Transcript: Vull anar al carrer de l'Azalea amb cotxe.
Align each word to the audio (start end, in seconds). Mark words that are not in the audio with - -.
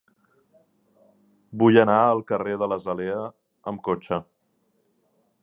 Vull 1.63 1.77
anar 1.81 1.99
al 2.07 2.23
carrer 2.33 2.57
de 2.63 2.71
l'Azalea 2.73 3.21
amb 3.75 3.85
cotxe. 3.91 4.21